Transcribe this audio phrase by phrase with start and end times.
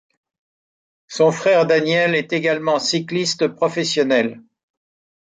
[1.07, 4.41] Son frère Daniel est également cycliste professionnel.